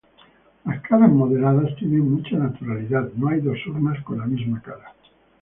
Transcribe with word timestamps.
Las 0.65 0.81
caras 0.81 1.11
modeladas 1.11 1.75
tienen 1.75 2.09
mucha 2.11 2.35
naturalidad, 2.35 3.11
no 3.13 3.27
hay 3.27 3.39
dos 3.39 3.59
urnas 3.67 4.03
con 4.03 4.17
la 4.17 4.25
misma 4.25 4.59
cara. 4.59 4.95